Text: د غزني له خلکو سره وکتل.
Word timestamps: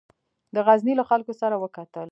د 0.55 0.55
غزني 0.67 0.93
له 0.99 1.03
خلکو 1.09 1.33
سره 1.41 1.55
وکتل. 1.63 2.07